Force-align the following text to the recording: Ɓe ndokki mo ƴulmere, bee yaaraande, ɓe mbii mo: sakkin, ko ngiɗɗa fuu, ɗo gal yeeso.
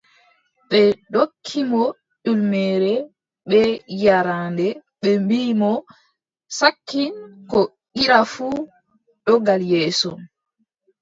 Ɓe 0.69 0.79
ndokki 1.09 1.59
mo 1.71 1.81
ƴulmere, 2.25 2.93
bee 3.49 3.69
yaaraande, 4.03 4.67
ɓe 5.01 5.09
mbii 5.23 5.51
mo: 5.61 5.71
sakkin, 6.57 7.13
ko 7.51 7.59
ngiɗɗa 7.93 8.19
fuu, 8.33 8.57
ɗo 9.25 9.33
gal 9.45 9.61
yeeso. 9.71 10.11